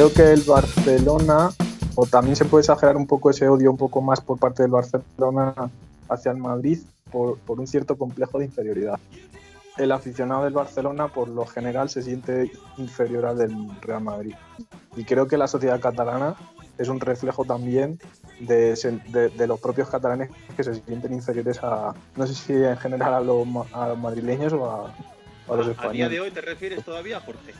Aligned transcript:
creo 0.00 0.14
que 0.14 0.32
el 0.32 0.40
Barcelona, 0.44 1.50
o 1.94 2.06
también 2.06 2.34
se 2.34 2.46
puede 2.46 2.62
exagerar 2.62 2.96
un 2.96 3.06
poco 3.06 3.28
ese 3.28 3.46
odio 3.50 3.70
un 3.70 3.76
poco 3.76 4.00
más 4.00 4.18
por 4.22 4.38
parte 4.38 4.62
del 4.62 4.72
Barcelona 4.72 5.52
hacia 6.08 6.32
el 6.32 6.38
Madrid 6.38 6.78
por, 7.12 7.36
por 7.40 7.60
un 7.60 7.66
cierto 7.66 7.98
complejo 7.98 8.38
de 8.38 8.46
inferioridad. 8.46 8.98
El 9.76 9.92
aficionado 9.92 10.44
del 10.44 10.54
Barcelona 10.54 11.08
por 11.08 11.28
lo 11.28 11.44
general 11.44 11.90
se 11.90 12.02
siente 12.02 12.50
inferior 12.78 13.26
al 13.26 13.36
del 13.36 13.54
Real 13.82 14.02
Madrid. 14.02 14.34
Y 14.96 15.04
creo 15.04 15.26
que 15.26 15.36
la 15.36 15.46
sociedad 15.46 15.78
catalana 15.78 16.34
es 16.78 16.88
un 16.88 16.98
reflejo 16.98 17.44
también 17.44 18.00
de, 18.38 18.74
de- 19.08 19.28
de 19.28 19.46
los 19.46 19.60
propios 19.60 19.90
catalanes 19.90 20.30
que 20.56 20.64
se 20.64 20.76
sienten 20.76 21.12
inferiores 21.12 21.58
a, 21.62 21.92
no 22.16 22.26
sé 22.26 22.34
si 22.34 22.54
en 22.54 22.78
general 22.78 23.12
a 23.12 23.20
los, 23.20 23.46
a 23.74 23.88
los 23.88 23.98
madrileños 23.98 24.54
o 24.54 24.64
a, 24.64 24.94
a 25.46 25.56
los 25.56 25.66
A, 25.66 25.68
a 25.68 25.72
españoles. 25.72 25.92
día 25.98 26.08
de 26.08 26.20
hoy 26.22 26.30
te 26.30 26.40
refieres 26.40 26.82
todavía, 26.86 27.20
Jorge. 27.20 27.52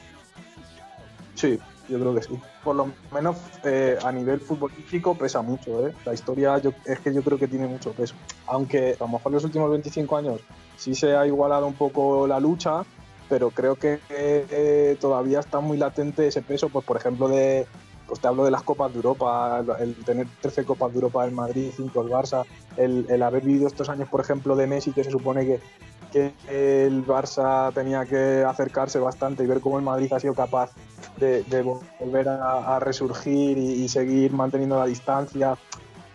Sí, 1.34 1.58
yo 1.90 1.98
creo 1.98 2.14
que 2.14 2.22
sí. 2.22 2.38
Por 2.64 2.76
lo 2.76 2.90
menos 3.12 3.36
eh, 3.64 3.98
a 4.04 4.12
nivel 4.12 4.40
futbolístico 4.40 5.14
pesa 5.16 5.42
mucho. 5.42 5.86
¿eh? 5.86 5.92
La 6.04 6.14
historia 6.14 6.56
yo- 6.58 6.72
es 6.86 7.00
que 7.00 7.12
yo 7.12 7.22
creo 7.22 7.38
que 7.38 7.48
tiene 7.48 7.66
mucho 7.66 7.92
peso. 7.92 8.14
Aunque 8.46 8.96
a 8.98 9.04
lo 9.04 9.08
mejor 9.08 9.26
en 9.30 9.34
los 9.34 9.44
últimos 9.44 9.70
25 9.70 10.16
años 10.16 10.40
sí 10.76 10.94
se 10.94 11.14
ha 11.16 11.26
igualado 11.26 11.66
un 11.66 11.74
poco 11.74 12.26
la 12.26 12.40
lucha, 12.40 12.82
pero 13.28 13.50
creo 13.50 13.76
que 13.76 14.00
eh, 14.08 14.96
todavía 15.00 15.40
está 15.40 15.60
muy 15.60 15.76
latente 15.78 16.26
ese 16.26 16.42
peso. 16.42 16.68
Pues 16.68 16.84
por 16.84 16.96
ejemplo 16.96 17.28
de, 17.28 17.66
pues 18.06 18.20
te 18.20 18.26
hablo 18.28 18.44
de 18.44 18.50
las 18.50 18.62
Copas 18.62 18.90
de 18.92 18.96
Europa, 18.96 19.62
el 19.78 19.94
tener 19.96 20.26
13 20.40 20.64
Copas 20.64 20.90
de 20.92 20.96
Europa 20.96 21.24
del 21.24 21.32
Madrid, 21.34 21.70
5 21.76 22.02
el 22.02 22.08
Barça, 22.08 22.44
el 22.76 23.22
haber 23.22 23.42
vivido 23.44 23.66
estos 23.66 23.88
años, 23.88 24.08
por 24.08 24.20
ejemplo, 24.20 24.56
de 24.56 24.66
Messi, 24.66 24.92
que 24.92 25.04
se 25.04 25.10
supone 25.10 25.44
que, 25.46 25.60
que 26.10 26.32
el 26.48 27.06
Barça 27.06 27.72
tenía 27.72 28.04
que 28.04 28.44
acercarse 28.44 28.98
bastante 28.98 29.44
y 29.44 29.46
ver 29.46 29.60
cómo 29.60 29.78
el 29.78 29.84
Madrid 29.84 30.12
ha 30.12 30.20
sido 30.20 30.34
capaz 30.34 30.70
de, 31.18 31.62
volver 32.00 32.28
a, 32.28 32.78
resurgir 32.80 33.58
y, 33.58 33.88
seguir 33.88 34.32
manteniendo 34.32 34.78
la 34.78 34.86
distancia. 34.86 35.56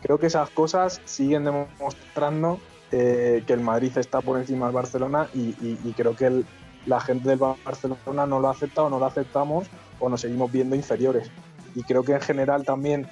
Creo 0.01 0.17
que 0.17 0.27
esas 0.27 0.49
cosas 0.49 1.01
siguen 1.05 1.45
demostrando 1.45 2.59
eh, 2.91 3.43
que 3.45 3.53
el 3.53 3.61
Madrid 3.61 3.97
está 3.97 4.21
por 4.21 4.39
encima 4.39 4.67
del 4.67 4.75
Barcelona 4.75 5.27
y, 5.33 5.53
creo 5.93 6.15
que 6.15 6.43
la 6.85 6.99
gente 6.99 7.29
del 7.29 7.39
Barcelona 7.39 8.25
no 8.27 8.39
lo 8.39 8.49
acepta 8.49 8.83
o 8.83 8.89
no 8.89 8.99
lo 8.99 9.05
aceptamos 9.05 9.67
o 9.99 10.09
nos 10.09 10.21
seguimos 10.21 10.51
viendo 10.51 10.75
inferiores. 10.75 11.31
Y 11.73 11.83
creo 11.83 12.03
que 12.03 12.13
en 12.13 12.21
general 12.21 12.63
también, 12.63 13.07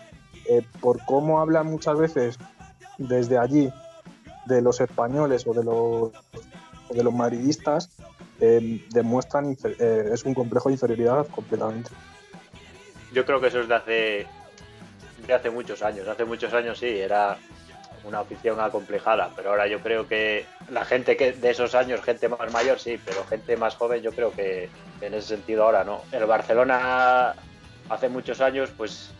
eh, 0.49 0.65
por 0.79 1.03
cómo 1.05 1.39
hablan 1.39 1.67
muchas 1.67 1.97
veces 1.97 2.37
desde 2.97 3.37
allí 3.37 3.71
de 4.45 4.61
los 4.61 4.81
españoles 4.81 5.45
o 5.47 5.53
de 5.53 5.63
los, 5.63 6.11
de 6.93 7.03
los 7.03 7.13
madridistas, 7.13 7.89
eh, 8.39 8.85
demuestran, 8.89 9.55
eh, 9.63 10.09
es 10.11 10.23
un 10.25 10.33
complejo 10.33 10.69
de 10.69 10.73
inferioridad 10.73 11.27
completamente. 11.27 11.89
Yo 13.13 13.25
creo 13.25 13.39
que 13.39 13.47
eso 13.47 13.61
es 13.61 13.67
de 13.67 13.75
hace, 13.75 14.27
de 15.27 15.33
hace 15.33 15.49
muchos 15.49 15.81
años. 15.81 16.07
Hace 16.07 16.25
muchos 16.25 16.53
años 16.53 16.79
sí, 16.79 16.87
era 16.87 17.37
una 18.03 18.19
afición 18.19 18.59
acomplejada, 18.59 19.29
pero 19.35 19.51
ahora 19.51 19.67
yo 19.67 19.79
creo 19.79 20.07
que 20.07 20.45
la 20.69 20.83
gente 20.83 21.15
que 21.15 21.31
de 21.31 21.51
esos 21.51 21.73
años, 21.75 22.01
gente 22.01 22.27
más 22.27 22.51
mayor 22.51 22.79
sí, 22.79 22.99
pero 23.03 23.23
gente 23.25 23.55
más 23.55 23.75
joven 23.75 24.01
yo 24.01 24.11
creo 24.11 24.31
que 24.31 24.69
en 25.01 25.13
ese 25.13 25.29
sentido 25.29 25.63
ahora 25.63 25.83
no. 25.83 26.01
El 26.11 26.25
Barcelona 26.25 27.33
hace 27.89 28.09
muchos 28.09 28.41
años, 28.41 28.71
pues 28.75 29.11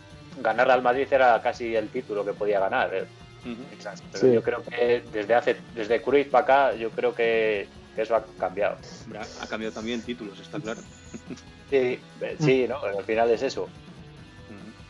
ganar 0.42 0.70
al 0.72 0.82
Madrid 0.82 1.08
era 1.12 1.42
casi 1.42 1.76
el 1.76 1.90
título 1.90 2.26
que 2.26 2.34
podía 2.34 2.60
ganar. 2.60 3.06
¿Eh? 3.45 3.55
Pero 4.11 4.27
Sí. 4.27 4.33
yo 4.33 4.44
creo 4.44 4.63
que 4.63 5.03
desde 5.11 5.33
hace, 5.36 5.58
desde 5.75 6.02
Cruyff 6.02 6.27
para 6.30 6.44
acá, 6.69 6.75
yo 6.75 6.89
creo 6.91 7.13
que 7.13 7.67
eso 7.97 8.16
ha 8.16 8.25
cambiado. 8.39 8.77
Ha 9.41 9.47
cambiado 9.47 9.73
también 9.73 10.02
títulos, 10.02 10.39
está 10.39 10.59
claro. 10.59 10.81
Sí, 11.69 11.99
eh, 12.21 12.36
sí, 12.39 12.66
¿no? 12.67 12.77
Al 12.81 13.03
final 13.03 13.30
es 13.31 13.41
eso. 13.41 13.67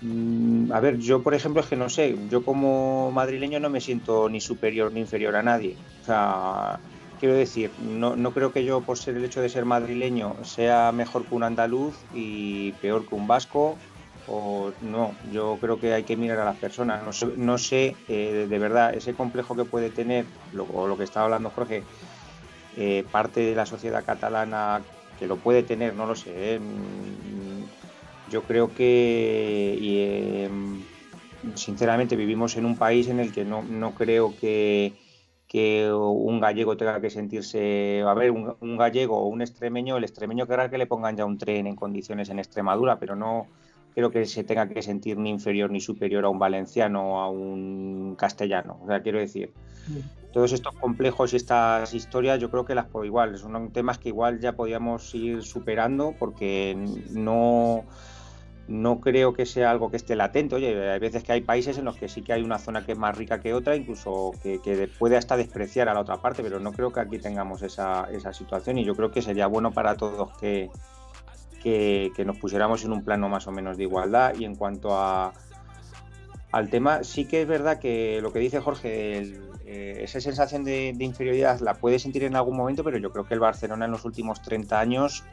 Mm, 0.01 0.71
A 0.71 0.79
ver, 0.79 0.97
yo 0.97 1.23
por 1.23 1.33
ejemplo 1.33 1.61
es 1.61 1.67
que 1.67 1.75
no 1.77 1.89
sé, 1.89 2.17
yo 2.29 2.43
como 2.43 3.11
madrileño 3.11 3.59
no 3.59 3.69
me 3.69 3.79
siento 3.79 4.27
ni 4.29 4.41
superior 4.41 4.91
ni 4.91 4.99
inferior 5.01 5.35
a 5.35 5.43
nadie. 5.43 5.77
O 6.01 6.05
sea, 6.05 6.79
quiero 7.19 7.35
decir, 7.35 7.71
no, 7.79 8.15
no 8.15 8.33
creo 8.33 8.51
que 8.51 8.65
yo 8.65 8.81
por 8.81 8.97
ser 8.97 9.15
el 9.15 9.23
hecho 9.23 9.41
de 9.41 9.47
ser 9.49 9.63
madrileño 9.65 10.43
sea 10.43 10.91
mejor 10.91 11.25
que 11.25 11.35
un 11.35 11.43
andaluz 11.43 11.95
y 12.13 12.73
peor 12.73 13.07
que 13.07 13.15
un 13.15 13.27
vasco. 13.27 13.77
O 14.25 14.73
no, 14.79 15.19
yo 15.23 15.59
creo 15.59 15.79
que 15.79 15.93
hay 15.93 16.05
que 16.05 16.17
mirar 16.17 16.39
a 16.39 16.45
las 16.45 16.57
personas. 16.57 17.03
No 17.03 17.11
sé, 17.11 17.27
no 17.35 17.57
sé 17.57 18.03
eh, 18.07 18.47
de 18.49 18.59
verdad 18.59 18.95
ese 18.95 19.15
complejo 19.15 19.55
que 19.55 19.65
puede 19.65 19.91
tener, 19.91 20.31
lo, 20.51 20.65
o 20.65 20.87
lo 20.87 20.97
que 20.97 21.03
estaba 21.03 21.25
hablando 21.25 21.51
Jorge, 21.51 21.87
eh, 22.71 23.03
parte 23.11 23.41
de 23.41 23.55
la 23.55 23.65
sociedad 23.65 24.05
catalana 24.05 24.87
que 25.15 25.27
lo 25.27 25.41
puede 25.41 25.63
tener, 25.63 25.95
no 25.95 26.05
lo 26.05 26.15
sé. 26.15 26.55
¿eh? 26.55 26.59
Mm, 26.59 27.65
Yo 28.25 28.45
creo 28.45 28.73
que, 28.73 29.75
y, 29.79 29.99
eh, 29.99 30.49
sinceramente, 31.55 32.15
vivimos 32.15 32.55
en 32.57 32.65
un 32.65 32.77
país 32.77 33.07
en 33.07 33.19
el 33.19 33.31
que 33.31 33.45
no, 33.45 33.63
no 33.63 33.93
creo 33.93 34.35
que, 34.35 34.97
que 35.47 35.91
un 35.93 36.39
gallego 36.39 36.77
tenga 36.77 37.01
que 37.01 37.09
sentirse, 37.09 38.01
a 38.05 38.13
ver, 38.13 38.31
un 38.31 38.77
gallego 38.77 39.17
o 39.19 39.27
un 39.27 39.41
extremeño, 39.41 39.97
el 39.97 40.03
extremeño 40.05 40.47
querrá 40.47 40.69
que 40.69 40.77
le 40.77 40.87
pongan 40.87 41.17
ya 41.17 41.25
un 41.25 41.37
tren 41.37 41.67
en 41.67 41.75
condiciones 41.75 42.29
en 42.29 42.39
Extremadura, 42.39 42.97
pero 42.99 43.15
no 43.15 43.51
creo 43.93 44.11
que 44.11 44.25
se 44.25 44.43
tenga 44.43 44.67
que 44.67 44.81
sentir 44.81 45.17
ni 45.17 45.29
inferior 45.29 45.69
ni 45.71 45.79
superior 45.79 46.25
a 46.25 46.29
un 46.29 46.39
valenciano 46.39 47.13
o 47.13 47.19
a 47.19 47.29
un 47.29 48.15
castellano. 48.17 48.79
O 48.83 48.87
sea, 48.87 49.01
quiero 49.01 49.19
decir, 49.19 49.51
todos 50.31 50.51
estos 50.51 50.73
complejos 50.75 51.33
y 51.33 51.37
estas 51.37 51.93
historias 51.93 52.39
yo 52.39 52.49
creo 52.49 52.65
que 52.65 52.75
las 52.75 52.87
puedo 52.87 53.05
igual, 53.05 53.37
son 53.37 53.71
temas 53.71 53.99
que 53.99 54.09
igual 54.09 54.39
ya 54.39 54.53
podíamos 54.53 55.13
ir 55.13 55.43
superando 55.43 56.15
porque 56.17 56.75
no, 57.11 57.85
no 58.67 58.99
creo 58.99 59.33
que 59.33 59.45
sea 59.45 59.69
algo 59.69 59.91
que 59.91 59.97
esté 59.97 60.15
latente. 60.15 60.55
Oye, 60.55 60.89
hay 60.89 60.99
veces 60.99 61.23
que 61.23 61.33
hay 61.33 61.41
países 61.41 61.77
en 61.77 61.85
los 61.85 61.95
que 61.97 62.09
sí 62.09 62.23
que 62.23 62.33
hay 62.33 62.41
una 62.41 62.57
zona 62.57 62.83
que 62.85 62.93
es 62.93 62.97
más 62.97 63.15
rica 63.15 63.41
que 63.41 63.53
otra, 63.53 63.75
incluso 63.75 64.31
que, 64.41 64.59
que 64.59 64.89
puede 64.97 65.17
hasta 65.17 65.37
despreciar 65.37 65.87
a 65.87 65.93
la 65.93 65.99
otra 65.99 66.17
parte, 66.17 66.41
pero 66.41 66.59
no 66.59 66.71
creo 66.71 66.91
que 66.91 66.99
aquí 66.99 67.19
tengamos 67.19 67.61
esa, 67.61 68.09
esa 68.11 68.33
situación 68.33 68.79
y 68.79 68.85
yo 68.85 68.95
creo 68.95 69.11
que 69.11 69.21
sería 69.21 69.45
bueno 69.45 69.71
para 69.71 69.95
todos 69.95 70.35
que, 70.39 70.71
que, 71.63 72.11
nos 72.25 72.37
pusiéramos 72.37 72.83
en 72.83 72.91
un 72.91 73.03
plano 73.03 73.29
más 73.29 73.47
o 73.47 73.51
menos 73.51 73.77
de 73.77 73.83
igualdad 73.83 74.35
y 74.37 74.45
en 74.45 74.55
cuanto 74.55 74.95
a, 74.95 75.33
al 76.51 76.69
tema, 76.69 77.03
sí 77.03 77.25
que 77.25 77.41
es 77.41 77.47
verdad 77.47 77.79
que 77.79 78.19
lo 78.21 78.33
que 78.33 78.39
dice 78.39 78.59
Jorge, 78.59 79.33
eh, 79.65 79.99
esa 80.01 80.19
sensación 80.19 80.63
de, 80.63 80.95
inferioridad 80.99 81.59
la 81.61 81.75
puede 81.75 81.99
sentir 81.99 82.23
en 82.25 82.35
algún 82.35 82.57
momento, 82.57 82.83
pero 82.83 82.97
yo 82.97 83.11
creo 83.11 83.25
que 83.25 83.33
el 83.33 83.39
Barcelona 83.39 83.85
en 83.85 83.91
los 83.91 84.05
últimos 84.05 84.41
30 84.41 84.79
años 84.79 85.23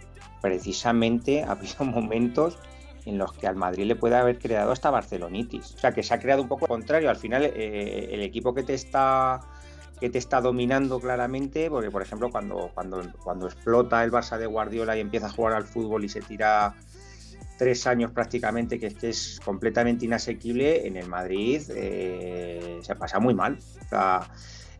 precisamente 0.40 1.42
ha 1.46 1.52
habido 1.52 1.84
momentos 1.84 2.58
en 3.06 3.18
los 3.18 3.32
que 3.32 3.46
al 3.46 3.56
Madrid 3.56 3.86
le 3.86 3.96
puede 3.96 4.16
haber 4.16 4.38
creado 4.38 4.72
hasta 4.72 4.90
Barcelonitis. 4.90 5.74
O 5.74 5.78
sea, 5.78 5.92
que 5.92 6.02
se 6.02 6.12
ha 6.14 6.20
creado 6.20 6.42
un 6.42 6.48
poco 6.48 6.66
contrario. 6.66 7.08
Al 7.08 7.16
final, 7.16 7.44
eh, 7.44 8.08
el 8.12 8.20
equipo 8.20 8.54
que 8.54 8.62
te 8.62 8.74
está 8.74 9.40
que 10.00 10.08
te 10.08 10.18
está 10.18 10.40
dominando 10.40 10.98
claramente, 10.98 11.68
porque 11.68 11.90
por 11.90 12.02
ejemplo 12.02 12.30
cuando, 12.30 12.70
cuando, 12.74 13.02
cuando 13.22 13.46
explota 13.46 14.02
el 14.02 14.10
Barça 14.10 14.38
de 14.38 14.46
Guardiola 14.46 14.96
y 14.96 15.00
empieza 15.00 15.26
a 15.26 15.30
jugar 15.30 15.52
al 15.52 15.64
fútbol 15.64 16.04
y 16.04 16.08
se 16.08 16.22
tira 16.22 16.74
tres 17.58 17.86
años 17.86 18.10
prácticamente, 18.10 18.80
que 18.80 18.86
es 18.86 18.94
que 18.94 19.10
es 19.10 19.40
completamente 19.44 20.06
inasequible, 20.06 20.86
en 20.86 20.96
el 20.96 21.06
Madrid 21.06 21.60
eh, 21.76 22.78
se 22.80 22.96
pasa 22.96 23.18
muy 23.18 23.34
mal. 23.34 23.58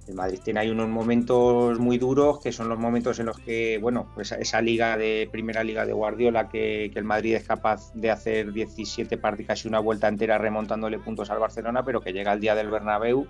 El 0.08 0.14
Madrid 0.14 0.40
tiene 0.42 0.60
ahí 0.60 0.70
unos 0.70 0.88
momentos 0.88 1.78
muy 1.78 1.98
duros, 1.98 2.40
que 2.40 2.52
son 2.52 2.70
los 2.70 2.78
momentos 2.78 3.18
en 3.18 3.26
los 3.26 3.38
que, 3.38 3.78
bueno, 3.78 4.10
pues 4.14 4.32
esa 4.32 4.62
liga 4.62 4.96
de 4.96 5.28
primera 5.30 5.62
liga 5.62 5.84
de 5.84 5.92
Guardiola, 5.92 6.48
que, 6.48 6.90
que 6.90 6.98
el 6.98 7.04
Madrid 7.04 7.34
es 7.34 7.44
capaz 7.44 7.92
de 7.92 8.10
hacer 8.10 8.50
17 8.50 9.18
partidos, 9.18 9.48
casi 9.48 9.68
una 9.68 9.78
vuelta 9.78 10.08
entera 10.08 10.38
remontándole 10.38 10.98
puntos 10.98 11.28
al 11.28 11.38
Barcelona, 11.38 11.84
pero 11.84 12.00
que 12.00 12.14
llega 12.14 12.32
el 12.32 12.40
día 12.40 12.54
del 12.54 12.70
Bernabéu 12.70 13.28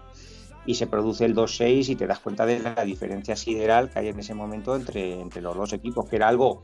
y 0.66 0.74
se 0.74 0.86
produce 0.86 1.24
el 1.24 1.34
2-6 1.34 1.88
y 1.90 1.96
te 1.96 2.06
das 2.06 2.18
cuenta 2.18 2.46
de 2.46 2.58
la 2.60 2.84
diferencia 2.84 3.36
sideral 3.36 3.90
que 3.90 3.98
hay 3.98 4.08
en 4.08 4.18
ese 4.18 4.34
momento 4.34 4.76
entre, 4.76 5.20
entre 5.20 5.40
los 5.40 5.56
dos 5.56 5.72
equipos, 5.72 6.08
que 6.08 6.16
era 6.16 6.28
algo 6.28 6.62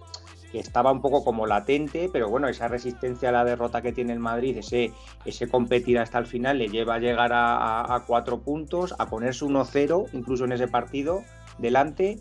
que 0.53 0.61
estaba 0.61 0.93
un 0.93 1.01
poco 1.01 1.25
como 1.25 1.47
latente, 1.47 2.09
pero 2.13 2.29
bueno, 2.29 2.49
esa 2.49 2.69
resistencia 2.69 3.31
a 3.31 3.33
la 3.33 3.45
derrota 3.45 3.83
que 3.83 3.93
tiene 3.93 4.13
el 4.13 4.21
Madrid, 4.21 4.57
ese, 4.59 4.93
ese 5.25 5.49
competir 5.49 5.99
hasta 5.99 6.19
el 6.19 6.27
final, 6.27 6.59
le 6.59 6.69
lleva 6.69 6.95
a 6.95 6.99
llegar 6.99 7.33
a, 7.33 7.57
a, 7.57 7.97
a 7.97 8.05
cuatro 8.05 8.41
puntos, 8.41 8.95
a 8.99 9.09
ponerse 9.09 9.45
1-0, 9.45 10.11
incluso 10.13 10.45
en 10.45 10.53
ese 10.53 10.69
partido, 10.69 11.23
delante, 11.59 12.19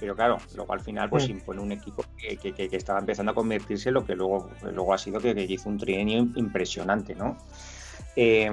pero 0.00 0.14
claro, 0.14 0.38
luego 0.54 0.72
al 0.72 0.80
final 0.80 1.10
pues 1.10 1.28
impone 1.28 1.60
un 1.60 1.72
equipo 1.72 2.04
que, 2.16 2.36
que, 2.36 2.52
que, 2.52 2.76
estaba 2.76 3.00
empezando 3.00 3.32
a 3.32 3.34
convertirse 3.34 3.88
en 3.88 3.94
lo 3.94 4.04
que 4.04 4.14
luego, 4.14 4.48
luego 4.62 4.94
ha 4.94 4.98
sido 4.98 5.20
que, 5.20 5.34
que 5.34 5.42
hizo 5.42 5.68
un 5.68 5.78
trienio 5.78 6.28
impresionante, 6.36 7.14
¿no? 7.14 7.36
Eh, 8.20 8.46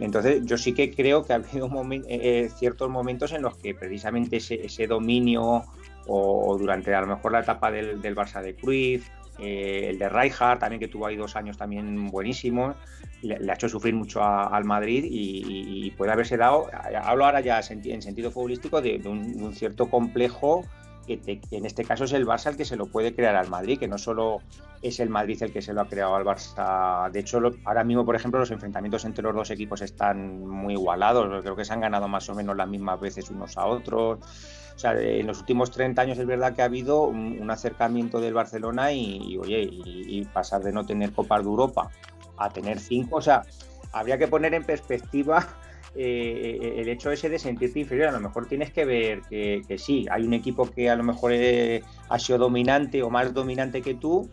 entonces, 0.00 0.44
yo 0.44 0.58
sí 0.58 0.74
que 0.74 0.90
creo 0.90 1.24
que 1.24 1.32
ha 1.32 1.36
habido 1.36 1.68
moment, 1.68 2.04
eh, 2.08 2.50
ciertos 2.56 2.90
momentos 2.90 3.30
en 3.30 3.42
los 3.42 3.56
que 3.56 3.72
precisamente 3.72 4.38
ese, 4.38 4.66
ese 4.66 4.88
dominio 4.88 5.62
o, 6.08 6.56
durante 6.58 6.92
a 6.92 7.00
lo 7.02 7.06
mejor 7.06 7.30
la 7.30 7.38
etapa 7.38 7.70
del, 7.70 8.00
Barça 8.16 8.42
de 8.42 8.56
Cruyff, 8.56 9.08
eh, 9.38 9.90
el 9.90 9.98
de 10.00 10.08
Rijkaard 10.08 10.58
también 10.58 10.80
que 10.80 10.88
tuvo 10.88 11.06
ahí 11.06 11.14
dos 11.14 11.36
años 11.36 11.56
también 11.56 12.08
buenísimos, 12.08 12.74
le, 13.22 13.36
ha 13.48 13.54
hecho 13.54 13.68
sufrir 13.68 13.94
mucho 13.94 14.24
al 14.24 14.64
Madrid 14.64 15.04
y, 15.08 15.86
y, 15.86 15.90
puede 15.92 16.10
haberse 16.10 16.36
dado, 16.36 16.66
hablo 17.04 17.24
ahora 17.24 17.40
ya 17.40 17.60
en 17.70 18.02
sentido 18.02 18.32
futbolístico, 18.32 18.82
de, 18.82 18.98
de, 18.98 19.08
un, 19.08 19.36
de 19.36 19.44
un, 19.44 19.54
cierto 19.54 19.88
complejo 19.88 20.64
que, 21.06 21.40
en 21.50 21.66
este 21.66 21.84
caso 21.84 22.04
es 22.04 22.12
el 22.12 22.26
Barça 22.26 22.50
el 22.50 22.56
que 22.56 22.64
se 22.64 22.76
lo 22.76 22.86
puede 22.86 23.14
crear 23.14 23.36
al 23.36 23.48
Madrid, 23.48 23.78
que 23.78 23.88
no 23.88 23.98
solo 23.98 24.38
es 24.82 25.00
el 25.00 25.10
Madrid 25.10 25.42
el 25.42 25.52
que 25.52 25.62
se 25.62 25.72
lo 25.72 25.80
ha 25.80 25.86
creado 25.86 26.14
al 26.14 26.24
Barça. 26.24 27.10
De 27.10 27.20
hecho, 27.20 27.40
ahora 27.64 27.84
mismo, 27.84 28.04
por 28.04 28.16
ejemplo, 28.16 28.40
los 28.40 28.50
enfrentamientos 28.50 29.04
entre 29.04 29.22
los 29.22 29.34
dos 29.34 29.50
equipos 29.50 29.82
están 29.82 30.46
muy 30.46 30.74
igualados. 30.74 31.42
Creo 31.42 31.56
que 31.56 31.64
se 31.64 31.72
han 31.72 31.80
ganado 31.80 32.08
más 32.08 32.28
o 32.28 32.34
menos 32.34 32.56
las 32.56 32.68
mismas 32.68 33.00
veces 33.00 33.30
unos 33.30 33.56
a 33.56 33.66
otros. 33.66 34.20
O 34.74 34.78
sea, 34.78 34.98
en 34.98 35.26
los 35.26 35.40
últimos 35.40 35.70
30 35.70 36.02
años 36.02 36.18
es 36.18 36.26
verdad 36.26 36.54
que 36.54 36.62
ha 36.62 36.66
habido 36.66 37.02
un, 37.02 37.50
acercamiento 37.50 38.20
del 38.20 38.34
Barcelona 38.34 38.92
y, 38.92 39.36
oye, 39.36 39.68
y, 39.70 40.24
pasar 40.24 40.62
de 40.62 40.72
no 40.72 40.86
tener 40.86 41.12
Copas 41.12 41.42
de 41.42 41.48
Europa 41.48 41.90
a 42.38 42.50
tener 42.50 42.80
cinco. 42.80 43.16
O 43.16 43.22
sea, 43.22 43.42
habría 43.92 44.18
que 44.18 44.28
poner 44.28 44.54
en 44.54 44.64
perspectiva 44.64 45.46
eh, 45.94 46.74
el 46.78 46.88
hecho 46.88 47.10
ese 47.10 47.28
de 47.28 47.38
sentirte 47.38 47.80
inferior. 47.80 48.08
A 48.08 48.12
lo 48.12 48.20
mejor 48.20 48.46
tienes 48.46 48.72
que 48.72 48.84
ver 48.84 49.22
que, 49.28 49.62
sí, 49.78 50.06
hay 50.10 50.24
un 50.24 50.34
equipo 50.34 50.70
que 50.70 50.88
a 50.88 50.96
lo 50.96 51.04
mejor 51.04 51.32
eh, 51.34 51.82
ha 52.08 52.18
sido 52.18 52.38
dominante 52.38 53.02
o 53.02 53.10
más 53.10 53.32
dominante 53.34 53.82
que 53.82 53.94
tú, 53.94 54.28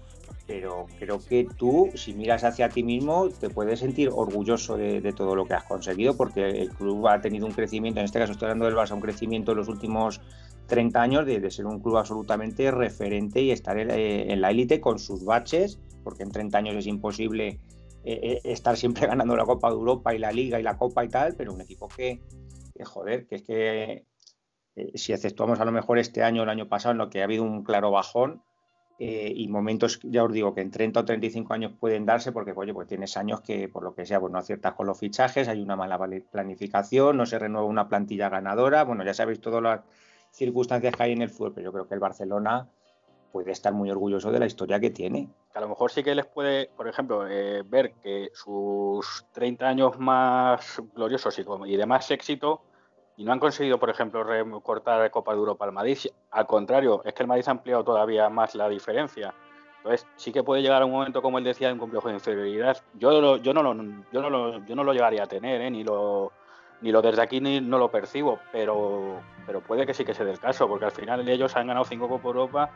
pero 0.47 0.87
creo 0.97 1.19
que 1.19 1.47
tú, 1.57 1.89
si 1.95 2.13
miras 2.13 2.43
hacia 2.43 2.69
ti 2.69 2.81
mismo, 2.81 3.29
te 3.29 3.49
puedes 3.49 3.79
sentir 3.79 4.09
orgulloso 4.11 4.77
de, 4.77 5.13
todo 5.13 5.35
lo 5.35 5.45
que 5.45 5.53
has 5.53 5.63
conseguido, 5.63 6.15
porque 6.15 6.49
el 6.49 6.69
club 6.71 7.07
ha 7.07 7.21
tenido 7.21 7.45
un 7.45 7.51
crecimiento, 7.51 7.99
en 7.99 8.05
este 8.05 8.19
caso 8.19 8.31
estoy 8.31 8.47
hablando 8.47 8.65
del 8.65 8.75
Barça, 8.75 8.93
un 8.93 9.01
crecimiento 9.01 9.51
en 9.51 9.57
los 9.57 9.67
últimos 9.67 10.21
30 10.67 11.01
años 11.01 11.25
de, 11.25 11.51
ser 11.51 11.65
un 11.65 11.79
club 11.79 11.97
absolutamente 11.97 12.71
referente 12.71 13.41
y 13.41 13.51
estar 13.51 13.77
en, 13.77 13.91
eh, 13.91 14.31
en 14.31 14.41
la 14.41 14.49
élite 14.49 14.79
con 14.79 14.97
sus 14.97 15.23
baches, 15.23 15.79
porque 16.03 16.23
en 16.23 16.31
30 16.31 16.57
años 16.57 16.75
es 16.77 16.87
imposible 16.87 17.59
eh, 18.03 18.19
eh, 18.21 18.41
estar 18.45 18.77
siempre 18.77 19.07
ganando 19.07 19.35
la 19.35 19.45
Copa 19.45 19.69
de 19.69 19.75
Europa 19.75 20.13
y 20.13 20.19
la 20.19 20.31
Liga 20.31 20.59
y 20.59 20.63
la 20.63 20.77
Copa 20.77 21.03
y 21.03 21.09
tal, 21.09 21.35
pero 21.35 21.53
un 21.53 21.61
equipo 21.61 21.87
que, 21.87 22.21
joder, 22.83 23.27
que 23.27 23.35
es 23.35 23.41
que 23.43 24.05
eh, 24.75 24.91
si 24.95 25.13
exceptuamos 25.13 25.59
a 25.59 25.65
lo 25.65 25.71
mejor 25.71 25.99
este 25.99 26.23
año 26.23 26.41
o 26.41 26.43
el 26.43 26.49
año 26.49 26.69
pasado 26.69 26.93
en 26.93 26.97
lo 26.99 27.09
que 27.09 27.21
ha 27.21 27.25
habido 27.25 27.43
un 27.43 27.63
claro 27.63 27.91
bajón 27.91 28.43
y 29.01 29.47
momentos, 29.47 30.01
ya 30.03 30.25
os 30.25 30.33
digo, 30.33 30.53
que 30.53 30.59
en 30.59 30.71
30 30.71 30.99
o 30.99 31.05
35 31.05 31.53
años 31.53 31.71
pueden 31.79 32.05
darse 32.05 32.33
porque, 32.33 32.51
oye, 32.53 32.73
pues 32.73 32.85
tienes 32.85 33.15
años 33.15 33.39
que 33.39 33.69
por 33.69 33.81
lo 33.81 33.95
que 33.95 34.05
sea, 34.05 34.19
pues 34.19 34.29
no 34.29 34.39
aciertas 34.39 34.73
con 34.73 34.87
los 34.87 34.99
fichajes, 34.99 35.47
hay 35.47 35.61
una 35.61 35.77
mala 35.77 35.97
planificación, 36.29 37.15
no 37.15 37.25
se 37.25 37.39
renueva 37.39 37.65
una 37.65 37.87
plantilla 37.87 38.27
ganadora, 38.27 38.83
bueno, 38.83 39.05
ya 39.05 39.13
sabéis 39.13 39.39
todas 39.39 39.63
las 39.63 39.79
circunstancias 40.31 40.93
que 40.93 41.03
hay 41.03 41.13
en 41.13 41.21
el 41.21 41.29
fútbol, 41.29 41.53
pero 41.53 41.63
yo 41.63 41.71
creo 41.71 41.87
que 41.87 41.93
el 41.93 42.01
Barcelona 42.01 42.67
puede 43.31 43.51
estar 43.51 43.73
muy 43.73 43.89
orgulloso 43.89 44.31
de 44.31 44.39
la 44.39 44.45
historia 44.45 44.79
que 44.79 44.89
tiene. 44.89 45.29
a 45.53 45.61
lo 45.61 45.69
mejor 45.69 45.91
sí 45.91 46.03
que 46.03 46.15
les 46.15 46.25
puede, 46.25 46.69
por 46.75 46.87
ejemplo, 46.87 47.27
eh, 47.27 47.63
ver 47.65 47.93
que 48.01 48.29
sus 48.33 49.25
30 49.31 49.67
años 49.67 49.99
más 49.99 50.81
gloriosos 50.95 51.39
y, 51.65 51.77
de 51.77 51.85
más 51.85 52.11
éxito, 52.11 52.61
y 53.17 53.23
no 53.23 53.33
han 53.33 53.39
conseguido, 53.39 53.79
por 53.79 53.89
ejemplo, 53.89 54.23
recortar 54.23 55.11
Copa 55.11 55.33
de 55.33 55.39
Europa 55.39 55.65
al 55.65 55.73
Madrid. 55.73 55.97
Al 56.31 56.47
contrario, 56.47 57.01
es 57.03 57.13
que 57.13 57.23
el 57.23 57.27
Madrid 57.27 57.43
ha 57.47 57.51
ampliado 57.51 57.83
todavía 57.83 58.29
más 58.29 58.55
la 58.55 58.69
diferencia. 58.69 59.33
Entonces, 59.77 60.07
sí 60.15 60.31
que 60.31 60.43
puede 60.43 60.61
llegar 60.61 60.81
a 60.81 60.85
un 60.85 60.91
momento, 60.91 61.21
como 61.21 61.37
él 61.37 61.43
decía, 61.43 61.67
de 61.67 61.73
un 61.73 61.79
complejo 61.79 62.07
de 62.07 62.13
inferioridad. 62.15 62.77
Yo, 62.93 63.37
yo, 63.37 63.53
no, 63.53 63.61
lo, 63.61 63.73
yo, 64.11 64.21
no, 64.21 64.29
lo, 64.29 64.65
yo 64.65 64.75
no 64.75 64.83
lo 64.83 64.93
llegaría 64.93 65.23
a 65.23 65.27
tener, 65.27 65.61
¿eh? 65.61 65.71
ni 65.71 65.83
lo 65.83 66.31
ni 66.81 66.91
lo 66.91 67.01
desde 67.01 67.21
aquí 67.21 67.41
ni 67.41 67.59
no 67.61 67.77
lo 67.77 67.91
percibo, 67.91 68.39
pero, 68.51 69.21
pero 69.45 69.61
puede 69.61 69.85
que 69.85 69.93
sí 69.93 70.05
que 70.05 70.13
sea 70.13 70.25
del 70.25 70.39
caso, 70.39 70.67
porque 70.67 70.85
al 70.85 70.91
final 70.91 71.27
ellos 71.27 71.55
han 71.55 71.67
ganado 71.67 71.85
cinco 71.85 72.07
Copa 72.07 72.27
Europa 72.27 72.71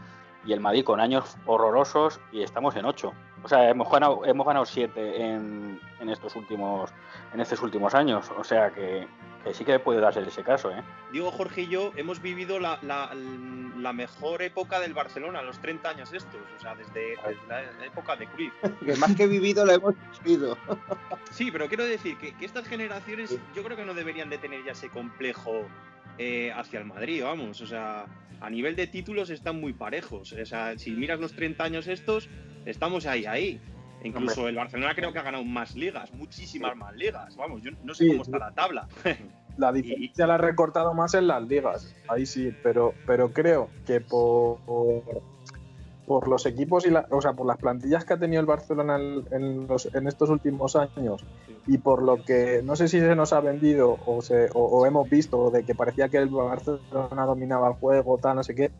y 0.46 0.54
el 0.54 0.60
Madrid 0.60 0.84
con 0.84 1.00
años 1.00 1.38
horrorosos 1.46 2.20
y 2.32 2.44
estamos 2.44 2.76
en 2.76 2.86
ocho. 2.86 3.14
O 3.44 3.50
sea, 3.50 3.70
hemos 3.70 3.92
ganado, 3.92 4.24
hemos 4.26 4.48
ganado 4.48 4.66
siete 4.66 5.22
en, 5.22 5.80
en 6.00 6.10
estos 6.10 6.36
últimos 6.36 6.92
en 7.34 7.42
estos 7.42 7.62
últimos 7.62 7.94
años. 7.94 8.32
O 8.38 8.44
sea 8.44 8.72
que, 8.72 9.08
sí 9.52 9.66
que 9.66 9.80
puede 9.80 10.00
darse 10.00 10.22
ese 10.22 10.44
caso. 10.44 10.72
¿eh? 10.72 10.82
Digo, 11.12 11.32
Jorge 11.32 11.62
y 11.62 11.68
yo 11.68 11.92
hemos 11.96 12.22
vivido 12.22 12.60
la, 12.60 12.80
la, 12.82 13.94
mejor 13.94 14.42
época 14.42 14.80
del 14.80 14.94
Barcelona, 14.94 15.42
los 15.42 15.60
30 15.60 15.90
años 15.90 16.14
estos. 16.14 16.42
O 16.58 16.62
sea, 16.62 16.76
desde, 16.76 17.16
la 17.50 17.86
época 17.86 18.16
de 18.16 18.28
Cruyff. 18.28 18.54
que 18.86 18.96
más 18.96 19.16
que 19.16 19.28
vivido, 19.28 19.66
la 19.66 19.74
hemos 19.74 19.96
vivido. 20.24 20.58
sí, 21.32 21.52
pero 21.52 21.68
quiero 21.68 21.86
decir 21.86 22.18
que, 22.18 22.34
que, 22.36 22.46
estas 22.46 22.68
generaciones 22.68 23.38
yo 23.54 23.64
creo 23.64 23.76
que 23.76 23.86
no 23.86 23.94
deberían 23.94 24.30
de 24.30 24.38
tener 24.38 24.64
ya 24.64 24.72
ese 24.72 24.90
complejo 24.90 25.66
eh, 26.18 26.52
hacia 26.56 26.80
el 26.80 26.86
Madrid, 26.86 27.24
vamos. 27.24 27.62
O 27.62 27.68
sea, 27.68 28.06
a 28.42 28.50
nivel 28.50 28.76
de 28.76 28.88
títulos 28.88 29.30
están 29.30 29.60
muy 29.60 29.74
parejos. 29.74 30.34
O 30.34 30.46
sea, 30.46 30.78
si 30.78 30.92
miras 30.92 31.20
los 31.20 31.34
30 31.34 31.64
años 31.64 31.88
estos, 31.88 32.30
estamos 32.66 33.06
ahí, 33.06 33.26
ahí. 33.26 33.62
Incluso 34.04 34.50
el 34.50 34.56
Barcelona 34.56 34.94
creo 34.96 35.14
que 35.14 35.20
ha 35.20 35.24
ganado 35.24 35.46
más 35.46 35.76
ligas, 35.76 36.12
muchísimas 36.14 36.76
más 36.76 36.94
ligas. 36.96 37.36
Vamos, 37.38 37.62
yo 37.62 37.72
no 37.84 37.94
sé 37.94 38.08
cómo 38.08 38.24
está 38.24 38.38
la 38.38 38.52
tabla. 38.52 38.88
La 39.56 39.72
diferencia 39.72 40.26
la 40.26 40.34
ha 40.34 40.38
recortado 40.40 40.96
más 40.96 41.14
en 41.14 41.28
las 41.28 41.44
ligas, 41.44 41.96
ahí 42.08 42.26
sí, 42.26 42.52
pero, 42.64 42.96
pero 43.06 43.34
creo 43.34 43.70
que 43.86 44.02
por, 44.02 44.58
por 44.62 45.22
los 46.08 46.46
equipos 46.46 46.86
y 46.86 46.90
la, 46.90 47.08
o 47.10 47.22
sea, 47.22 47.34
por 47.34 47.46
las 47.46 47.58
plantillas 47.58 48.06
que 48.06 48.14
ha 48.14 48.18
tenido 48.18 48.40
el 48.40 48.46
Barcelona 48.46 48.98
en, 48.98 49.68
en, 49.94 50.08
estos 50.08 50.30
últimos 50.30 50.76
años 50.76 51.24
y 51.66 51.78
por 51.78 52.04
lo 52.04 52.24
que 52.24 52.62
no 52.64 52.76
sé 52.76 52.88
si 52.88 53.00
se 53.00 53.16
nos 53.16 53.34
ha 53.34 53.40
vendido 53.40 53.98
o, 54.06 54.22
se, 54.22 54.50
o, 54.54 54.86
hemos 54.86 55.10
visto 55.10 55.50
de 55.50 55.64
que 55.64 55.76
parecía 55.76 56.10
que 56.10 56.18
el 56.18 56.30
Barcelona 56.30 57.26
dominaba 57.26 57.70
el 57.70 57.76
juego, 57.76 58.18
tal, 58.18 58.36
no 58.36 58.44
sé 58.44 58.54
qué, 58.54 58.72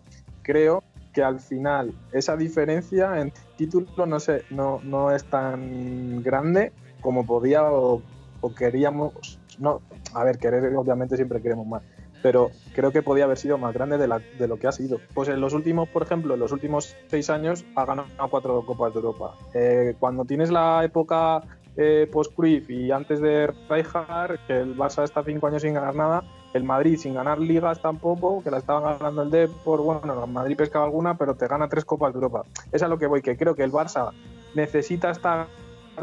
creo 0.42 0.84
que 1.14 1.24
al 1.24 1.40
final 1.40 1.94
esa 2.12 2.36
diferencia 2.36 3.20
en 3.22 3.32
título 3.56 4.06
no, 4.06 4.20
sé, 4.20 4.44
no, 4.50 4.82
no 4.84 5.12
es 5.12 5.24
tan 5.26 6.22
grande 6.24 6.72
como 7.02 7.26
podía 7.26 7.64
o, 7.64 8.02
o 8.42 8.54
queríamos. 8.54 9.40
No, 9.60 9.82
a 10.16 10.24
ver, 10.24 10.40
querer 10.40 10.76
obviamente 10.76 11.16
siempre 11.16 11.42
queremos 11.42 11.68
más 11.68 11.84
pero 12.24 12.50
creo 12.74 12.92
que 12.92 13.04
podía 13.04 13.26
haber 13.26 13.38
sido 13.38 13.60
más 13.60 13.74
grande 13.74 14.00
de, 14.00 14.08
la, 14.08 14.20
de, 14.40 14.48
lo 14.48 14.58
que 14.58 14.68
ha 14.68 14.72
sido. 14.72 15.00
Pues 15.14 15.30
en 15.30 15.42
los 15.42 15.54
últimos, 15.54 15.90
por 15.90 16.02
ejemplo, 16.02 16.34
en 16.34 16.40
los 16.40 16.52
últimos 16.52 16.96
seis 17.08 17.30
años 17.30 17.66
ha 17.76 17.86
ganado 17.86 18.08
cuatro 18.32 18.66
Copas 18.66 18.94
de 18.94 19.00
Europa. 19.02 19.36
Eh, 19.54 19.96
cuando 20.00 20.24
tienes 20.24 20.50
la 20.50 20.84
época 20.86 21.44
eh, 21.76 22.08
post-Cruyff 22.12 22.70
y 22.70 22.92
antes 22.92 23.20
de 23.20 23.48
Rijkaard, 23.70 24.40
que 24.48 24.58
el 24.58 24.76
Barça 24.76 25.04
está 25.04 25.22
cinco 25.24 25.48
años 25.48 25.62
sin 25.62 25.74
ganar 25.74 25.96
nada, 25.96 26.24
el 26.54 26.64
Madrid 26.64 26.98
sin 26.98 27.14
ganar 27.14 27.40
ligas 27.40 27.82
tampoco, 27.82 28.42
que 28.42 28.50
la 28.50 28.60
estaban 28.60 28.98
ganando 28.98 29.24
el 29.24 29.30
Depor, 29.30 29.82
bueno, 29.82 30.24
el 30.24 30.32
Madrid 30.32 30.56
pescaba 30.56 30.86
alguna, 30.86 31.18
pero 31.18 31.36
te 31.36 31.48
gana 31.48 31.68
tres 31.68 31.84
Copas 31.84 32.14
de 32.14 32.18
Europa. 32.18 32.46
Es 32.72 32.82
a 32.84 32.88
lo 32.88 32.98
que 32.98 33.08
voy, 33.08 33.22
que 33.22 33.36
creo 33.36 33.54
que 33.54 33.64
el 33.64 33.72
Barça 33.72 34.12
necesita 34.56 35.12
estar 35.12 35.48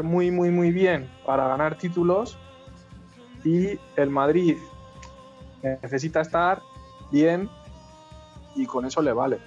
muy, 0.03 0.29
muy, 0.29 0.51
muy 0.51 0.71
bien 0.71 1.09
para 1.25 1.47
ganar 1.47 1.77
títulos 1.77 2.37
y 3.43 3.79
el 3.95 4.09
Madrid 4.11 4.57
necesita 5.63 6.21
estar 6.21 6.61
bien 7.11 7.49
y 8.55 8.65
con 8.65 8.85
eso 8.85 9.01
le 9.01 9.13
vale. 9.13 9.37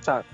O 0.00 0.02
sea, 0.04 0.24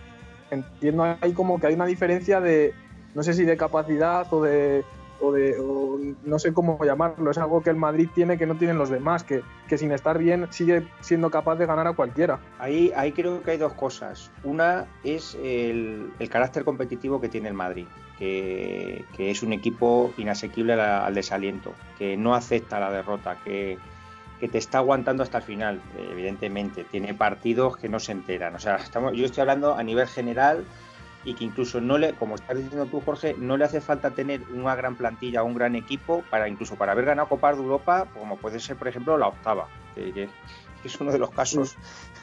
entiendo 0.51 1.17
ahí 1.21 1.33
como 1.33 1.61
que 1.61 1.67
hay 1.67 1.75
una 1.75 1.87
diferencia 1.87 2.41
de, 2.41 2.75
no 3.15 3.23
sé 3.23 3.35
si 3.35 3.45
de 3.45 3.57
capacidad 3.57 4.33
o 4.33 4.43
de, 4.43 4.85
o 5.21 5.33
de 5.33 6.14
no 6.25 6.38
sé 6.38 6.52
cómo 6.52 6.83
llamarlo, 6.85 7.31
es 7.31 7.38
algo 7.38 7.62
que 7.62 7.71
el 7.71 7.76
Madrid 7.76 8.09
tiene 8.14 8.38
que 8.38 8.47
no 8.47 8.57
tienen 8.57 8.79
los 8.79 8.91
demás, 8.91 9.25
que, 9.25 9.43
sin 9.76 9.93
estar 9.93 10.19
bien 10.19 10.47
sigue 10.50 10.87
siendo 11.00 11.31
capaz 11.31 11.57
de 11.57 11.67
ganar 11.67 11.87
a 11.87 11.93
cualquiera. 11.93 12.41
Ahí, 12.59 12.93
ahí 12.97 13.12
creo 13.12 13.43
que 13.43 13.52
hay 13.52 13.59
dos 13.59 13.75
cosas. 13.75 14.31
Una 14.45 14.87
es 15.05 15.37
el, 15.43 16.12
carácter 16.31 16.64
competitivo 16.64 17.21
que 17.21 17.29
tiene 17.29 17.49
el 17.49 17.55
Madrid. 17.55 17.87
Que, 18.19 19.05
es 19.17 19.43
un 19.45 19.52
equipo 19.52 20.12
inasequible 20.17 20.73
al 20.73 21.14
desaliento, 21.14 21.73
que 21.99 22.17
no 22.17 22.35
acepta 22.35 22.81
la 22.81 22.91
derrota, 22.91 23.37
que, 23.45 23.79
que 24.40 24.49
te 24.49 24.59
está 24.59 24.78
aguantando 24.78 25.23
hasta 25.23 25.38
el 25.38 25.45
final, 25.45 25.80
evidentemente. 26.11 26.85
Tiene 26.85 27.14
partidos 27.14 27.76
que 27.76 27.88
no 27.88 27.99
se 27.99 28.12
enteran. 28.12 28.54
O 28.54 28.59
sea, 28.59 28.76
estamos, 28.76 29.12
yo 29.14 29.25
estoy 29.25 29.40
hablando 29.42 29.75
a 29.75 29.83
nivel 29.83 30.07
general 30.07 30.64
y 31.25 31.35
que 31.35 31.45
incluso 31.45 31.80
no 31.80 31.99
le, 31.99 32.14
como 32.14 32.37
estás 32.37 32.57
diciendo 32.57 32.87
tú, 32.87 33.00
Jorge, 33.00 33.35
no 33.38 33.57
le 33.57 33.64
hace 33.64 33.80
falta 33.80 34.11
tener 34.11 34.42
una 34.54 34.75
gran 34.75 34.97
plantilla, 34.97 35.42
un 35.42 35.54
gran 35.54 35.75
equipo 35.75 36.23
para 36.30 36.49
incluso 36.49 36.76
para 36.76 36.92
haber 36.92 37.07
ganado 37.07 37.28
Copas 37.28 37.57
de 37.57 37.62
Europa, 37.62 38.07
como 38.14 38.37
puede 38.37 38.61
ser, 38.61 38.76
por 38.76 38.88
ejemplo, 38.88 39.18
la 39.18 39.28
octava, 39.28 39.68
que, 39.95 40.28
es 40.85 41.00
uno 41.00 41.11
de 41.11 41.18
los 41.18 41.30
casos 41.30 41.76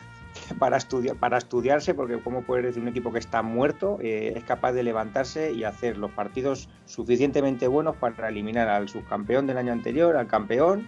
para, 0.59 0.77
estudiar, 0.77 1.17
para 1.17 1.37
estudiarse, 1.37 1.93
porque 1.93 2.19
como 2.19 2.43
puede 2.43 2.63
decir 2.63 2.81
un 2.81 2.87
equipo 2.87 3.11
que 3.11 3.19
está 3.19 3.41
muerto 3.41 3.99
eh, 4.01 4.33
es 4.35 4.43
capaz 4.45 4.71
de 4.71 4.83
levantarse 4.83 5.51
y 5.51 5.65
hacer 5.65 5.97
los 5.97 6.11
partidos 6.11 6.69
suficientemente 6.85 7.67
buenos 7.67 7.97
para 7.97 8.29
eliminar 8.29 8.69
al 8.69 8.87
subcampeón 8.87 9.45
del 9.45 9.57
año 9.57 9.73
anterior, 9.73 10.15
al 10.15 10.27
campeón 10.27 10.87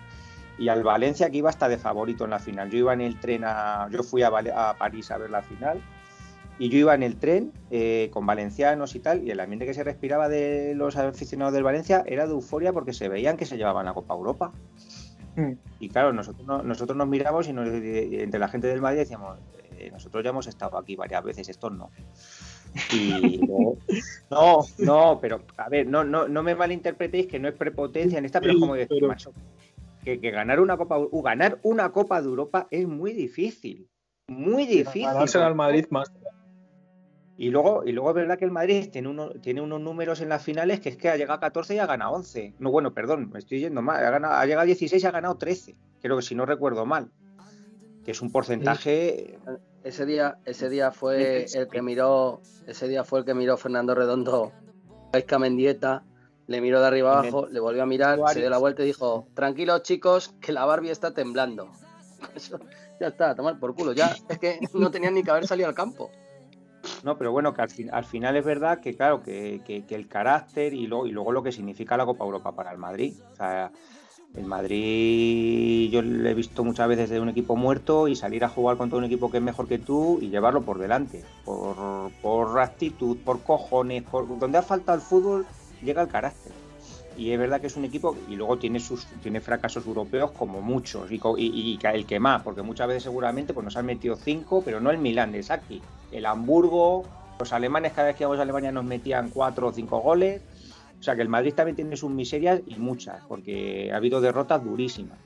y 0.58 0.70
al 0.70 0.84
Valencia 0.84 1.30
que 1.30 1.38
iba 1.38 1.50
hasta 1.50 1.70
de 1.70 1.78
favorito 1.78 2.26
en 2.26 2.32
la 2.32 2.40
final. 2.40 2.70
Yo 2.70 2.78
iba 2.78 2.94
en 2.94 3.02
el 3.02 3.20
tren 3.20 3.44
a, 3.46 3.88
yo 3.92 4.04
fui 4.04 4.24
a, 4.24 4.30
a 4.30 4.78
París 4.78 5.12
a 5.12 5.18
ver 5.18 5.30
la 5.30 5.42
final 5.42 5.82
y 6.60 6.70
yo 6.70 6.80
iba 6.80 6.96
en 6.96 7.04
el 7.04 7.18
tren 7.18 7.52
eh, 7.70 8.10
con 8.12 8.26
valencianos 8.26 8.96
y 8.96 9.00
tal 9.00 9.24
y 9.24 9.32
el 9.32 9.40
ambiente 9.40 9.66
que 9.66 9.74
se 9.74 9.84
respiraba 9.84 10.28
de 10.28 10.74
los 10.76 10.96
aficionados 10.96 11.54
del 11.54 11.64
Valencia 11.64 12.04
era 12.08 12.26
de 12.26 12.34
euforia 12.34 12.74
porque 12.74 12.94
se 12.94 13.10
veían 13.10 13.38
que 13.38 13.46
se 13.46 13.58
llevaban 13.58 13.86
la 13.86 13.94
Copa 13.94 14.16
Europa. 14.16 14.52
Mm. 15.36 15.52
Y 15.80 15.90
claro, 15.90 16.14
nosotros, 16.14 16.64
nosotros 16.64 16.98
nos 16.98 17.08
miramos 17.08 17.48
y 17.48 17.52
entre 17.52 18.40
la 18.40 18.48
gente 18.48 18.68
del 18.68 18.82
Madrid 18.82 19.00
decíamos, 19.00 19.38
eh, 19.78 19.92
nosotros 19.92 20.24
ya 20.24 20.32
hemos 20.32 20.48
estado 20.48 20.78
aquí 20.78 20.96
varias 20.96 21.24
veces, 21.24 21.50
estos 21.50 21.72
no. 21.72 21.92
Y 22.92 23.40
no, 24.30 24.66
no, 24.80 25.20
pero 25.22 25.42
a 25.58 25.70
ver, 25.70 25.88
no, 25.88 26.04
no, 26.04 26.28
no 26.28 26.44
me 26.44 26.56
malinterpretéis 26.56 27.28
que 27.28 27.40
no 27.40 27.48
es 27.48 27.54
prepotencia 27.54 28.18
en 28.18 28.26
esta, 28.26 28.42
pero 28.42 28.54
es 28.54 28.60
como 28.60 28.76
decir, 28.76 29.04
macho, 29.04 29.32
que, 30.16 30.32
ganar 30.32 30.60
una 30.60 30.78
Copa 30.78 30.98
ganar 31.24 31.60
una 31.64 31.92
Copa 31.92 32.22
de 32.22 32.28
Europa 32.28 32.68
es 32.72 32.88
muy 32.88 33.14
difícil. 33.14 33.90
muy 34.28 34.66
difícil. 34.66 35.04
Ganarse 35.04 35.40
al 35.40 35.56
Madrid 35.56 35.86
más. 35.90 36.12
Y 37.40 37.52
luego, 37.52 37.84
y 37.86 37.92
luego 37.92 38.10
es 38.10 38.16
verdad 38.16 38.40
que 38.40 38.46
el 38.46 38.52
Madrid 38.52 38.90
tiene, 38.92 39.10
uno, 39.10 39.30
tiene 39.30 39.62
unos 39.62 39.80
números 39.80 40.22
en 40.22 40.30
las 40.30 40.44
finales 40.44 40.80
que 40.80 40.90
es 40.90 40.98
que 40.98 41.10
ha 41.10 41.18
llegado 41.18 41.38
a 41.38 41.40
14 41.40 41.76
y 41.76 41.80
ha 41.80 41.86
ganado 41.86 42.14
11. 42.14 42.56
No, 42.58 42.72
bueno, 42.72 42.94
perdón, 42.96 43.30
me 43.32 43.40
estoy 43.40 43.60
yendo 43.60 43.84
mal. 43.84 44.04
Ha, 44.04 44.10
ganado, 44.10 44.34
ha 44.34 44.46
llegado 44.46 44.62
a 44.62 44.66
16 44.66 45.04
y 45.04 45.06
ha 45.06 45.12
ganado 45.12 45.36
13. 45.36 45.76
Creo 46.02 46.16
que 46.16 46.24
si 46.24 46.34
no 46.34 46.48
recuerdo 46.48 46.86
mal. 46.88 47.12
Que 48.04 48.12
es 48.12 48.22
un 48.22 48.32
porcentaje. 48.32 49.38
Ese 49.84 50.06
día, 50.06 50.38
ese 50.46 50.70
día 50.70 50.92
fue 50.92 51.46
el 51.54 51.68
que 51.68 51.82
miró, 51.82 52.42
ese 52.66 52.88
día 52.88 53.04
fue 53.04 53.20
el 53.20 53.26
que 53.26 53.36
miró 53.36 53.56
Fernando 53.56 53.94
Redondo 53.94 54.52
a 55.14 55.40
Mendieta, 55.40 56.04
le 56.48 56.62
miró 56.62 56.80
de 56.80 56.88
arriba 56.88 57.20
abajo, 57.20 57.48
le 57.48 57.60
volvió 57.60 57.84
a 57.84 57.86
mirar, 57.86 58.20
se 58.32 58.39
dio 58.39 58.50
la 58.50 58.58
vuelta 58.58 58.82
y 58.84 58.88
dijo, 58.88 59.27
tranquilos 59.34 59.84
chicos, 59.84 60.34
que 60.42 60.54
la 60.54 60.66
Barbie 60.66 60.92
está 60.92 61.13
temblando. 61.13 61.72
ya 63.00 63.08
está, 63.08 63.32
a 63.32 63.36
tomar 63.36 63.60
por 63.60 63.75
culo. 63.75 63.94
Ya 63.94 64.16
es 64.30 64.39
que 64.39 64.60
no 64.74 64.89
tenían 64.89 65.13
ni 65.13 65.24
que 65.24 65.32
haber 65.32 65.46
salido 65.46 65.68
al 65.68 65.75
campo. 65.75 66.10
No, 67.04 67.18
pero 67.18 67.34
bueno, 67.34 67.54
que 67.54 67.62
al, 67.62 68.06
final 68.06 68.38
es 68.38 68.46
verdad 68.46 68.80
que, 68.80 68.96
claro, 68.96 69.22
que, 69.22 69.62
el 69.89 70.08
carácter 70.08 70.74
y, 70.74 70.88
lo, 70.88 71.06
y 71.06 71.12
luego 71.12 71.34
lo 71.34 71.44
que 71.44 71.51
significa 71.51 71.98
la 71.98 72.06
Copa 72.06 72.24
Europa 72.24 72.56
para 72.56 72.72
el 72.72 72.77
Madrid. 72.77 73.13
O 73.34 73.36
sea, 73.36 73.72
el 74.34 74.46
Madrid 74.46 75.89
yo 75.92 76.01
le 76.01 76.32
he 76.32 76.34
visto 76.34 76.63
muchas 76.63 76.88
veces 76.88 77.10
de 77.10 77.20
un 77.20 77.27
equipo 77.27 77.58
muerto 77.58 78.08
y 78.08 78.16
salir 78.16 78.46
a 78.46 78.50
jugar 78.50 78.77
contra 78.77 78.98
un 78.98 79.04
equipo 79.04 79.30
que 79.30 79.38
es 79.38 79.44
mejor 79.44 79.68
que 79.68 79.80
tú 79.80 80.20
y 80.22 80.30
llevarlo 80.30 80.62
por 80.62 80.80
delante. 80.80 81.25
Por, 81.44 81.75
por 82.22 82.58
actitud, 82.60 83.18
por 83.18 83.44
cojones, 83.44 84.04
por 84.04 84.39
donde 84.39 84.60
ha 84.60 84.63
faltado 84.63 84.96
el 84.96 85.01
fútbol 85.01 85.46
llega 85.84 86.01
el 86.01 86.07
carácter. 86.07 86.51
Y 87.17 87.31
es 87.31 87.39
verdad 87.39 87.60
que 87.60 87.67
es 87.67 87.75
un 87.75 87.86
equipo 87.86 88.15
y 88.29 88.36
luego 88.36 88.60
tiene 88.60 88.79
sus 88.79 89.07
tiene 89.24 89.41
fracasos 89.41 89.88
europeos 89.88 90.31
como 90.31 90.62
muchos 90.62 91.12
y, 91.12 91.19
y, 91.38 91.79
el 91.81 92.05
que 92.05 92.19
más, 92.19 92.43
porque 92.43 92.62
muchas 92.62 92.88
veces 92.88 93.03
seguramente 93.03 93.55
pues 93.55 93.63
nos 93.63 93.75
han 93.75 93.88
metido 93.88 94.15
cinco, 94.15 94.62
pero 94.63 94.79
no 94.79 94.91
el 94.91 95.00
Milán 95.00 95.34
es 95.34 95.50
aquí 95.50 95.81
el 96.12 96.25
Hamburgo, 96.25 97.03
los 97.39 97.53
alemanes 97.53 97.93
cada 97.93 98.07
vez 98.07 98.15
que 98.15 98.24
íbamos 98.24 98.39
a 98.39 98.43
Alemania 98.43 98.72
nos 98.72 98.86
metían 98.86 99.29
cuatro 99.29 99.67
o 99.67 99.74
cinco 99.74 100.00
goles. 100.00 100.41
O 101.00 101.03
sea 101.03 101.15
que 101.15 101.22
el 101.22 101.29
Madrid 101.29 101.53
también 101.53 101.75
tiene 101.75 101.96
sus 101.96 102.10
miserias 102.10 102.62
y 102.65 102.75
muchas, 102.75 103.22
porque 103.27 103.91
ha 103.93 103.98
habido 103.98 104.19
derrotas 104.19 104.63
durísimas. 104.63 105.19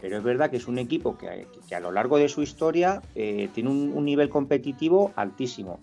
Pero 0.00 0.16
es 0.16 0.22
verdad 0.22 0.50
que 0.50 0.56
es 0.56 0.66
un 0.66 0.78
equipo 0.78 1.18
que, 1.18 1.46
a 1.74 1.80
lo 1.80 1.92
largo 1.92 2.16
de 2.16 2.30
su 2.30 2.40
historia 2.40 3.02
eh, 3.14 3.50
tiene 3.54 3.68
un, 3.68 4.02
nivel 4.02 4.30
competitivo 4.30 5.12
altísimo. 5.14 5.80